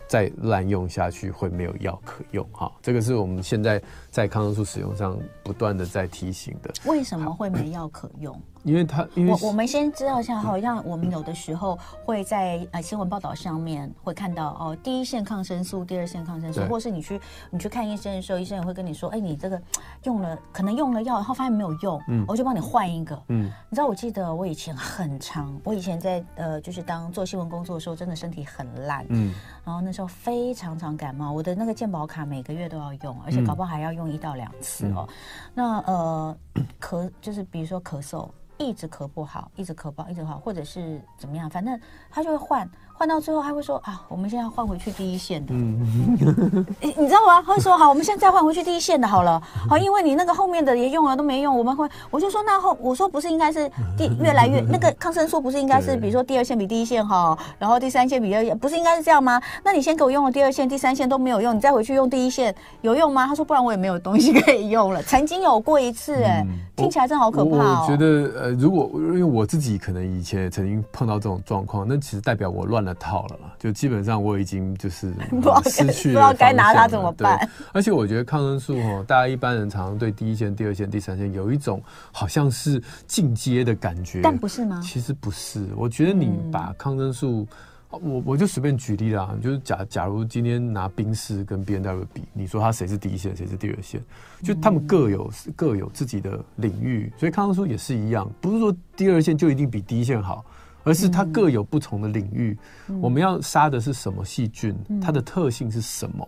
[0.10, 3.80] 再滥用下去会没有药可用哈，这个是我们现在
[4.12, 6.72] 在抗生素使用上不断的在提醒的。
[6.86, 8.40] 为什么会没药可用？
[8.64, 19.62] 因为他，因为我我们先知道一下，好像我们有的时候会在呃新闻报道上面会看到哦，第一线抗生素，第二线抗生素，或是你去你去看医生的时候，医生也会跟你说，哎，你这个
[20.04, 30.10] 用了可能用了药，然后发现没有用，嗯，我就帮你换一个，嗯，你知道我记得我以前很长，我以前在呃就是当做新闻工作的时候，真的身体很烂，嗯，然后那时候。
[30.10, 35.08] 非常常感冒，我的那个健保卡每个月都要用，而且搞不好还要用一到两次哦。
[35.08, 35.16] 嗯、
[35.54, 36.38] 那呃，
[36.80, 42.70] 咳就是比如说咳嗽，一直咳不好，一直咳不好，一直好，或者是怎么样，反正他就会换。
[43.00, 47.42] 换到最后，他会说啊，我们现在换回去第一线的，嗯 你你知道吗？
[47.42, 59.42] 他会说好，我们现在再换回去第一线的好了，好，因为你那个后面的也用了都没用，我们会，我就说那后我说不是应该是第 越来越那个抗生素不是应该是比如说第二线比第一线好，然后第三线比第二线不是应该是这样吗？
[59.64, 63.26] 那你先给我用了第二线、第三线都没有用，你再回去用第一线有用吗？
[63.26, 65.02] 他说不然我也没有东西可以用了。
[65.08, 67.88] 曾经有过一次，哎，听起来真好可怕哦。
[67.88, 72.89] 我觉得呃，如果因为我自己可能以前也曾经碰到这种状况，那其实代表我乱了。
[72.96, 75.14] 套了嘛，就基本上我已经就是
[75.66, 77.50] 失去了，不知道该拿它怎么办。
[77.74, 84.82] 而且我觉得抗生素哦，大家一般人常常对第一线、第二线、第三线有一种好像是进阶的感觉，但不是吗？
[84.84, 85.68] 其实不是。
[85.76, 87.48] 我觉得你把抗生素，
[87.92, 94.02] 嗯、我我就随便举例啦，就是假假如今天拿冰室跟 B N W 比，你说它谁是第一线，谁是第二线？
[94.44, 100.46] 就他们各有各有自己的领域，所以抗生素也是一样，不是说第二线就一定比第一线好。
[100.84, 106.28] 而是它各有不同的领域，嗯、我们要杀的是什么细菌，嗯、它的特性是什么，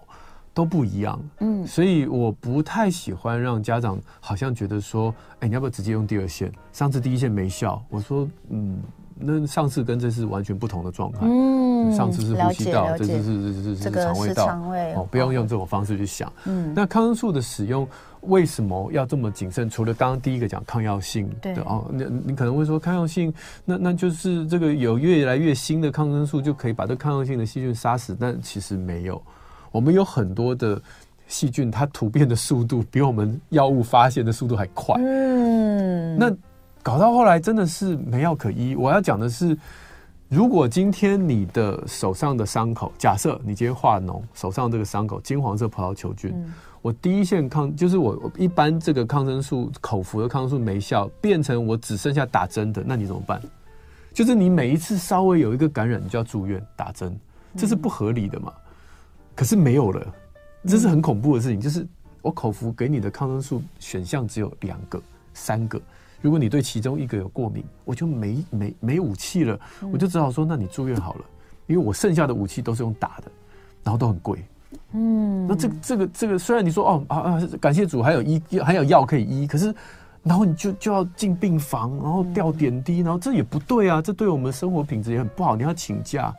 [0.54, 1.20] 都不一样。
[1.40, 6.52] 嗯，所以我不太喜欢让家长好像觉得说，哎，你要不要直接用第二线？
[6.74, 8.80] 上次第一线没效，我说，嗯，
[9.16, 11.20] 那上次跟这次完全不同的状态。
[11.24, 14.48] 嗯，上次是呼吸道，这次是是是是肠胃道。
[14.96, 16.32] 哦，不要用这种方式去想。
[16.46, 17.88] 嗯，那抗生素的使用。
[18.22, 19.70] 为什么要这么谨慎？
[19.70, 23.34] 除了刚刚第一个讲抗药性的对哦，你你可能会说抗药性，
[23.66, 29.22] 那那就是这个有越来越新的抗生素就可以把这抗药性的细菌杀死，但其实没有。
[29.72, 30.80] 我们有很多的
[31.28, 34.96] 细菌，它突变的速度比我们药物发现的速度还快。
[35.00, 36.32] 嗯，那
[36.84, 38.76] 搞到后来真的是没药可医。
[38.76, 39.58] 我要讲的是，
[40.30, 46.32] 如果今天你的手上的伤口，假设你今天化脓，手上这个伤口金黄色葡萄球菌。
[46.36, 53.42] 嗯我第一线抗就是我一般这个抗生素口服的抗生素没效，变成我只剩下打针的，那你怎么办？
[54.14, 57.16] 就是你每一次稍微有一个感染，你就要住院打针，
[57.56, 58.52] 这是不合理的嘛？
[59.36, 60.06] 可是没有了，
[60.66, 61.62] 这是很恐怖的事情。
[61.62, 61.88] 就是
[62.22, 65.02] 我口服给你的抗生素选项只有两个、
[65.34, 65.80] 三个，
[66.20, 69.60] 如果你对其中一个有过敏，我就没没没武器了，
[69.92, 71.22] 我就只好说，那你住院好了，
[71.68, 73.32] 因为我剩下的武器都是用打的，
[73.84, 74.44] 然后都很贵。
[74.94, 79.74] 嗯，那这个这个这个，虽然你说哦啊啊，感谢主还有医还有药可以医，可是
[80.24, 85.56] 然后你就就要进病房，然后吊点滴，然后这也不对啊，这对我们生活品质也很不好。
[85.56, 86.34] 你要请假，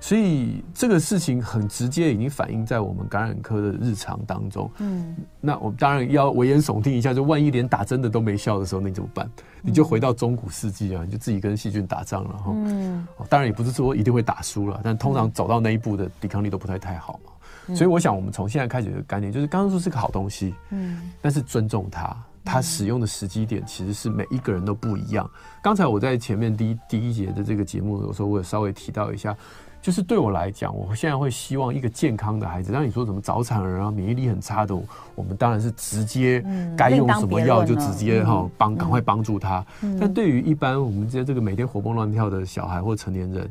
[0.00, 4.70] 所以这个事情很直接，已经反映在我们感染科的日常当中。
[4.78, 9.28] 嗯，那我们当然要危言耸听一下，就万一连打针的都没效的时候，那你怎么办？
[9.62, 12.52] 你就回到中古世纪啊，你就自己跟细菌打仗了哈。
[12.54, 17.32] 嗯，当然也不是说一定会打输了，但通常走到那一步的抵抗力都不太太好嘛。
[17.68, 22.16] 所以我想，我们从现在开始有个概念，就是抗生素是个好东西，嗯，但是尊重它。
[22.46, 25.28] 它使用的时机点其实是每一个人都不一样。
[25.62, 29.34] 刚才我在前面第一第一节的这个节目有时候，我也稍微提到一下，
[29.80, 32.70] 就是对我来讲，我现在会希望一个健康的孩子。
[32.70, 34.76] 当你说什么早产儿啊，免疫力很差的，
[35.14, 36.44] 我们当然是直接
[36.76, 39.64] 该用什么药就直接哈帮赶快帮助他。
[39.98, 43.50] 但对于一般我们这这个每天活蹦乱跳的小孩或成年人，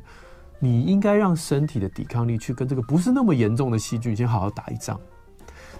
[0.63, 4.97] 你应该让身体的抵抗力去跟这个不是那么严重的细菌先好好打一仗。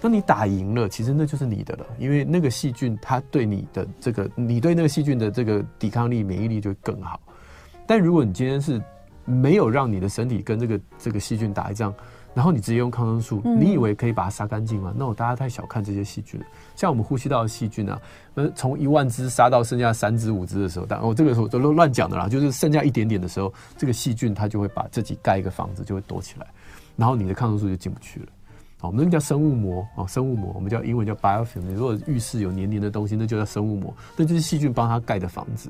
[0.02, 7.18] 当你打赢了，其实那就是你的了，因为那个细菌它对你的这个，你对那个细菌的这个抵抗力、免疫力就更好。
[7.88, 8.82] 但如果你今天是
[9.24, 11.94] 没有让你的身体跟这个这个细菌打一仗，
[12.34, 14.94] 然后你直接用抗生素，你以为可以把它杀干净吗？
[14.98, 16.46] 那我大家太小看这些细菌了。
[16.76, 18.02] 像我们呼吸道的细菌啊，
[18.36, 26.48] 呃，从一万只杀到剩下三只五只的时候，但我这个时候都乱讲的啦，就是剩下一点点的时候，这个细菌它就会把自己盖一个房子，就会躲起来，
[26.96, 28.28] 然后你的抗生素就进不去了。
[28.82, 31.62] 我们那个叫生物膜哦，生物膜，我们叫英文叫 biofilm。
[31.62, 35.70] 你如果浴室有黏黏的东西，那就叫生物膜，那就是细菌帮它盖的房子。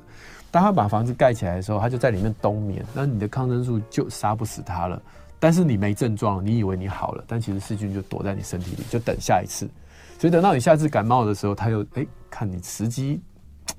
[0.49, 4.99] 当它把房子盖起来的时候，它就在里面冬眠，那你的抗生素就杀不死它了。
[5.43, 9.69] 但是你没症状，你以为你好了，但其实细菌就躲在你身体里，就等下一次。
[10.17, 13.19] 所以等到你下次感冒的时候，它又哎看你时机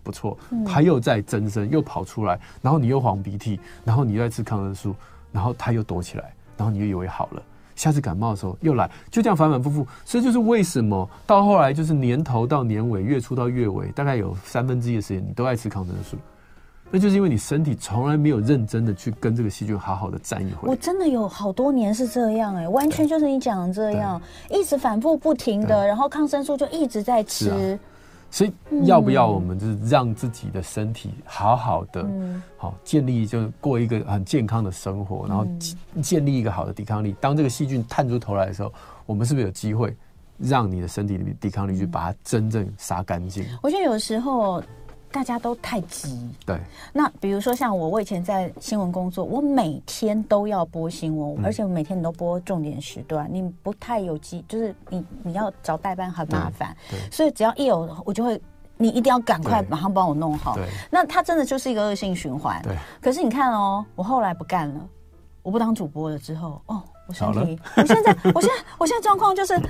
[0.03, 0.37] 不错，
[0.67, 4.95] 它又在增生，又跑出来，然后你又黄鼻涕，然后你又在吃抗生素，
[5.33, 7.43] 然后它又躲起来，然后你又以为好了。
[7.75, 9.87] 下次感冒的时候又来，就这样反反复复。
[10.05, 16.19] 所以就是为什么到后来就是年头到年尾，月初到月尾，大概有三分之一的时间你都在吃抗生素，
[16.91, 20.69] 那就是因为你身体从来没有认真的去跟这个细菌好好的战一回。
[20.69, 27.77] 我真的有好多年是这样哎、欸，完全就是你讲的这样，一直反复不停的，然后抗生素就一直在吃。
[28.31, 28.53] 所以
[28.85, 32.09] 要不要我们就是让自己的身体好好的，
[32.57, 35.45] 好建立就过一个很健康的生活，然后
[36.01, 37.15] 建立一个好的抵抗力。
[37.21, 38.73] 当这个细菌探出头来的时候，
[39.05, 39.97] 我们是不是有机会
[40.39, 43.45] 让你的身体里面抵抗力去把它真正杀干净？
[43.63, 44.63] 我觉得有时候。
[45.15, 46.59] 大家都太急，对。
[46.93, 56.77] 那比如说像我，我以前在新闻工作，我每天都要播新闻，嗯、而且我每天你都播重点时段，你不太有机，就是你你要找代班很麻烦，
[57.13, 58.43] 所以只要一有，我就会，
[58.77, 60.57] 你一定要赶快马上帮我弄好。
[60.57, 60.67] 对。
[60.91, 62.61] 那它真的就是一个恶性循环。
[62.65, 62.77] 对。
[63.01, 64.81] 可是你看哦，我后来不干了，
[65.45, 66.83] 我不当主播了之后，哦。
[67.07, 69.61] 我身体，我现在，我现在，我现在状况就是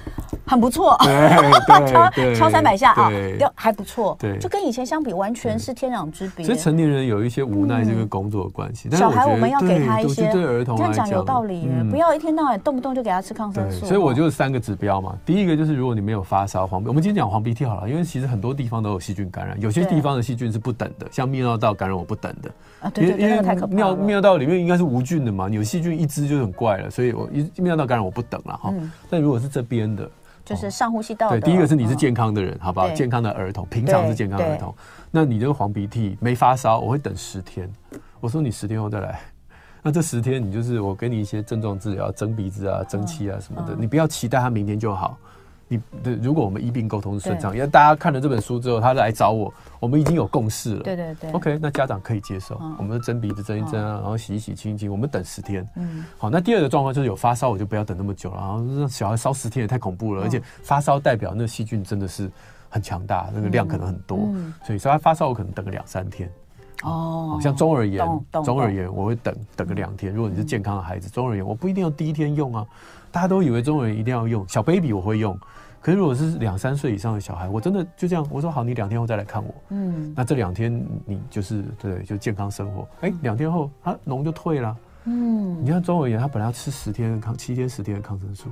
[0.47, 0.97] 很不错，
[1.66, 6.47] 敲敲三百下啊，就还不错，对，就跟以前相比，完全是天壤之别。
[6.47, 8.89] 所以成年人有一些无奈，这个工作的关系。
[8.91, 13.85] 小孩我们要给他一些，对儿童这样讲有道理，不要一天到晚动不动就给他吃抗生素。
[13.85, 23.74] 所以我就三个指标嘛，第一个就是如果你没有发烧、黄，我们今天讲黄鼻涕好了，因为其实很多地方都有细菌感染，有些地方的细菌是不等的，像泌尿道感染我不等的啊，对对对，那个太可怕了。
[23.74, 28.05] 尿泌尿道里面应该是无菌的嘛，有细菌一只就很怪了，所以我一泌尿道感染。
[28.05, 28.72] 我不等了哈，
[29.09, 30.11] 但如果是这边的，
[30.45, 31.29] 就是上呼吸道。
[31.31, 32.91] 对，第一个是你是健康的人，好不好？
[32.91, 34.75] 健康的儿童，平常是健康的儿童。
[35.11, 37.70] 那你这个黄鼻涕没发烧，我会等十天。
[38.20, 39.20] 我说你十天后再来，
[39.83, 45.18] 那这十天你就是我给你一些症状治疗，蒸鼻子啊、蒸气啊什么的，你不要期待他明天就好。
[45.68, 50.82] 你的，如果我们医病沟通是顺畅，因为大家看了这本书之后，他来找我，我们已经有共识了。
[50.82, 51.32] 对对对。
[51.32, 55.66] OK，那家长可以接受，我们蒸鼻子蒸一蒸啊，然后洗一洗清一清，我们等十天。
[55.76, 56.04] 嗯。
[56.18, 58.36] 好，那第二个状况就是有发烧，我就不要等那么久了。
[58.36, 62.30] 然后让小孩烧十天也太恐怖了，而且发烧代表那个细菌真的是
[62.68, 64.18] 很强大，那个量可能很多，
[64.64, 66.30] 所以说他发烧我可能等个两三天。
[66.82, 67.38] 哦。
[67.40, 68.06] 像中耳炎，
[68.44, 70.12] 中耳炎我会等等个两天。
[70.12, 72.66] 如果你是健康的孩子，中耳炎我不一定要第一天用啊。
[73.14, 75.38] 大家都以为中国人一定要用，小 baby 我会用。
[75.80, 79.54] 可是如果是两三岁以上的小孩，我真的就这样，我说好，你两天后再来看我。
[79.68, 82.88] 嗯，那这两天你就是对，就健康生活。
[83.02, 84.76] 哎，两天后他脓就退了。
[85.04, 88.48] 嗯，你看中国人，他本来要吃十天的抗，七天十天的抗生素。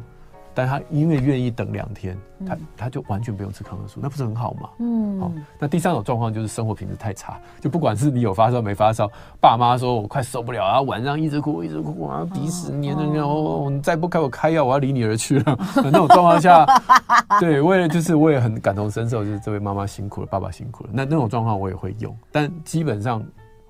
[0.55, 4.68] 但他因为愿意等两天，他他就完全不用吃抗生素，那不是很好吗？
[4.78, 5.32] 嗯，好。
[5.59, 15.59] 那第三种状况就是生活品质太差，就不管是你有发烧没发烧，爸妈说我快受不了啊，晚上一直哭一直哭啊，鼻屎黏着黏，哦，你再不给我开药，我要离你而去了。
[15.76, 16.66] 那种状况下，
[17.40, 20.90] 对，为了就是我也很感同身受，就是这位妈妈辛苦了，爸爸辛苦了。
[20.92, 23.22] 那那种状况我也会用，但基本上。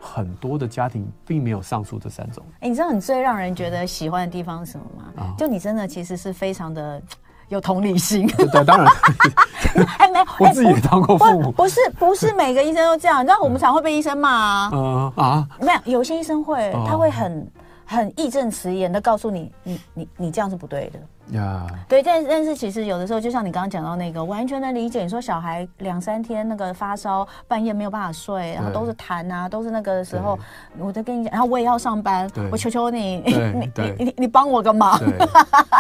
[0.05, 2.45] 很多的家庭并没有上述这三种。
[2.59, 5.23] 哎，你知道你最让人觉得喜欢的地方是什么吗？
[5.23, 7.01] 啊，就你真的其实是非常的
[7.49, 8.27] 有同理心。
[8.51, 8.87] 对，当然。
[9.99, 11.53] 哎，没有， 我自己也当过父母。
[11.53, 13.23] 不是，不是每个医生都这样。
[13.23, 14.71] 你知道我们常会被医生骂啊。
[14.73, 17.49] 嗯啊，没有，有些医生会，他会很。
[17.85, 21.01] 很义正辞严的告诉你，你你你这样是不对的。
[21.33, 21.89] 呀，yeah.
[21.89, 25.03] 对，但但是其实有的时候，就像你刚刚讲到那个，完全能理解。
[25.03, 30.39] 你说小孩两三天那个发烧，半夜没有办法睡，然后都是痰啊，都是那个的时候，
[30.79, 34.99] 我在跟你讲，然后我也要上班，我求求你， 你你你你帮我个忙。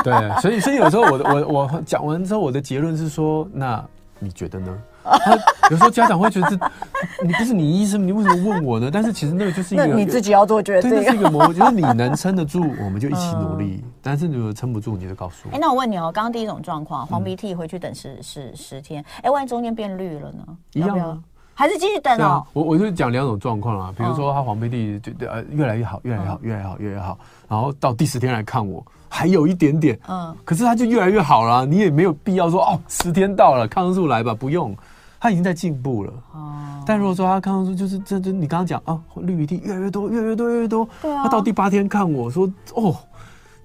[0.03, 3.85] 对，所以所以有时候我我我讲完之后，我的结论是说，那
[4.19, 4.79] 你觉得呢？
[5.25, 5.37] 他
[5.71, 6.71] 有时候家长会觉得，
[7.25, 8.91] 你不是你医生，你为什么问我呢？
[8.93, 13.81] 但是其实那个就是一个你自己要做决定，这是一个模，就是你能撑得住，我们就一起努力。
[13.85, 15.51] 嗯、但是如果撑不住，你就告诉我。
[15.51, 20.45] 哎、欸，那我问你哦，刚刚第一种状况，黄鼻涕回去等十十十天，哎、欸，万一中间变绿了呢？
[20.75, 21.19] 一样啊，
[21.63, 22.25] 还是继续等哦？
[22.25, 27.17] 啊、我我就讲两种状况啊，比如说他黄鼻涕就呃越来越好，越来越好，越来越好，越来越好，
[27.49, 28.85] 然后到第十天来看我。
[29.09, 34.77] 还有一点点，嗯，可是他就越来越好了，你也没有必要说哦，十天到了，抗生素来吧，不用，
[35.21, 36.13] 他已经在进步了。
[36.33, 42.93] 哦，但如果说他抗生素就是这这，你刚刚讲啊，绿鼻涕越来越多，越来越多，越来越多，对啊，他到第八天看我说哦。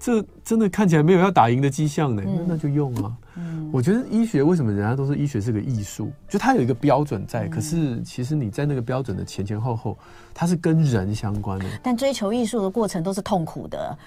[0.00, 3.12] 这真的看起来没有要打赢的迹象呢，那、那就用啊。
[3.36, 9.94] 嗯、我觉得医学为什么人家都说医学是个艺术，就它有一个标准在，嗯、可是其实你在那个标准的前前后后，
[10.32, 11.66] 它是跟人相关的。
[11.82, 13.98] 但追求艺术的过程都是痛苦的，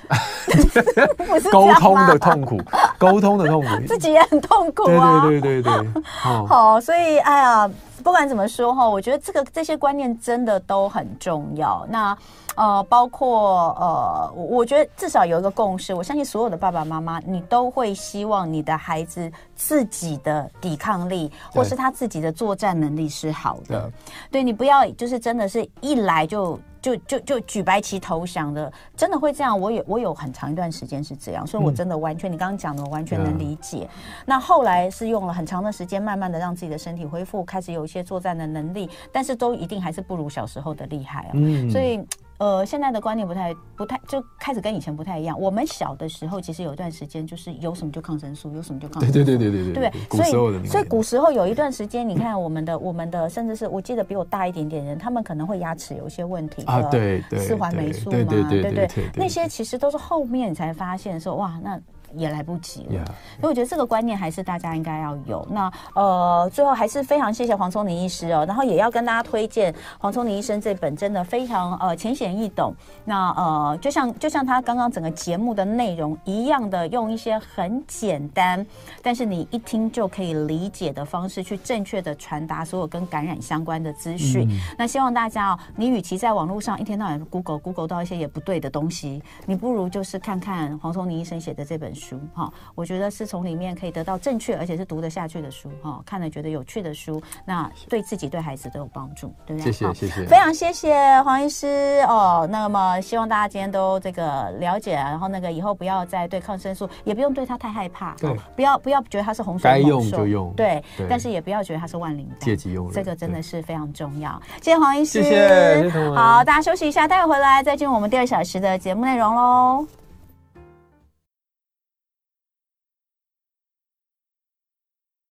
[1.52, 2.60] 沟通的痛苦，
[2.98, 5.22] 沟通的痛苦， 自己也很痛苦啊。
[5.22, 7.70] 对对对对对，哦、 好，所以哎呀。
[8.04, 11.86] 不管怎么说哈，我觉得这个这些观念真的都很重要。
[11.88, 12.18] 那
[12.56, 23.92] 呃，包括呃，我觉得至少有一个共识，我相信所有的爸爸妈妈，你都会希望你的孩子自己的抵抗力或是他自己的作战能力是好的。
[24.32, 26.58] 对，对你不要就是真的是一来就。
[26.82, 29.60] 就就就举白旗投降的，真的会这样？
[29.60, 33.88] 我有我有很长一段时间是这样，所以我真的完全、嗯、你刚刚讲的，我完全能理解。
[33.94, 41.30] 嗯、那后来是用了很长的时间，慢慢的让自己的身体恢复，开始有一些作战的能力，但是都一定还是不如小时候的厉害啊。
[41.34, 42.04] 嗯，所以。
[42.42, 45.40] 呃，现在的观念不太不太，就开始跟以前不太一样。
[45.40, 49.14] 我们小的时候，其实有一段时间就是有什么就抗生素，有什么就抗生素。
[49.14, 49.92] 对对对对对对。
[49.92, 61.80] 对，所以所以古时候有一段时间，你看我们的我们的，甚至是我记得比我大一点点人，他们可能会牙齿有一些问题啊，对对，四环霉素嘛，对对对，那些其实都是后面你才发现说哇那。
[62.16, 63.06] 也来不及了，
[63.40, 65.48] 所以我觉得这个观念还是大家应该要有。
[65.50, 72.74] 那呃，最后还是非常谢谢黄聪宁医师哦，然后也要跟大家推荐黄聪宁医生这本真的非常呃浅显易懂。
[73.06, 78.66] 那呃，就像就像他刚刚整个节目的内容一样的，用一些很简单，
[79.02, 84.48] 但是你一听就可以理解的方式去正确的传达所有跟感染相关的资讯。
[84.50, 92.01] 嗯、那希望大家哦，你与其在网络上一天到晚 Google Google 到一些也不对的东西，你不如就是看看黄聪宁医生写的这本书。
[92.02, 99.72] 书哈，我觉得是从里面可以得到正确而且是读得下去的书哈，看了觉得有趣的书，那对自己对孩子都有帮助，对不对？
[99.72, 102.48] 谢谢谢谢，非常谢谢黄医师哦。
[102.50, 114.42] 那么希望大家今天都这个了解，然后那个以后不要再对抗生素，也不用对它太害怕，对，不要不要觉得它是洪水猛兽，该用就用，对，但是也不要觉得它是万灵丹，借机用，这个真的是非常重要。
[114.62, 120.01] 谢谢黄医师，谢谢，好，大家休息一下，待会回来再进入我们第二小时的节目内容喽。